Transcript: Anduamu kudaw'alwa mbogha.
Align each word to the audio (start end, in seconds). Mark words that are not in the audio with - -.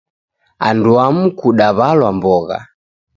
Anduamu 0.67 1.23
kudaw'alwa 1.39 2.09
mbogha. 2.17 2.59